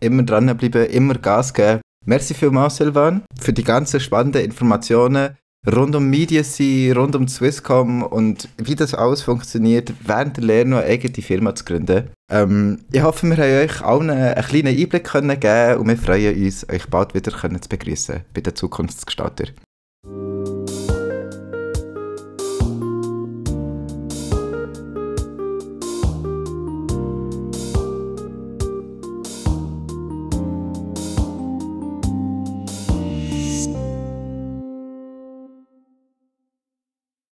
Immer 0.00 0.22
dranbleiben, 0.22 0.86
immer 0.86 1.14
Gas 1.14 1.52
geben. 1.52 1.80
Merci 2.06 2.34
vielmals, 2.34 2.76
Silvan, 2.76 3.22
für 3.40 3.52
die 3.52 3.64
ganzen 3.64 4.00
spannenden 4.00 4.44
Informationen 4.44 5.36
rund 5.66 5.96
um 5.96 6.08
Mediacy, 6.10 6.92
rund 6.94 7.16
um 7.16 7.28
Swisscom 7.28 8.02
und 8.02 8.48
wie 8.58 8.74
das 8.74 8.94
alles 8.94 9.22
funktioniert, 9.22 9.92
während 10.04 10.36
der 10.36 10.44
Lehre 10.44 10.66
noch 10.66 10.78
eine 10.78 10.86
eigene 10.86 11.22
Firma 11.22 11.54
zu 11.54 11.64
gründen. 11.64 12.10
Ähm, 12.30 12.80
ich 12.92 13.02
hoffe, 13.02 13.26
wir 13.26 13.36
haben 13.36 13.70
euch 13.70 13.80
allen 13.82 14.10
einen 14.10 14.44
kleinen 14.44 14.78
Einblick 14.78 15.10
geben 15.10 15.80
und 15.80 15.88
wir 15.88 15.96
freuen 15.96 16.42
uns, 16.42 16.68
euch 16.68 16.86
bald 16.88 17.14
wieder 17.14 17.32
zu 17.32 17.68
begrüßen 17.68 18.20
bei 18.34 18.40
den 18.40 18.54
Zukunftsgestalter. 18.54 19.46